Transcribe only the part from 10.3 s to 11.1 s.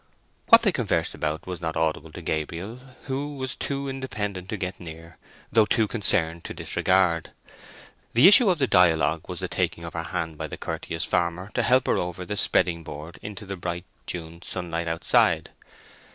by the courteous